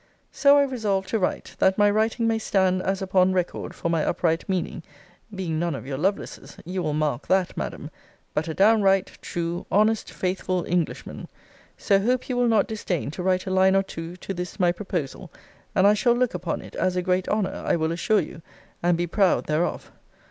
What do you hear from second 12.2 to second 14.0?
you will not disdain to write a line or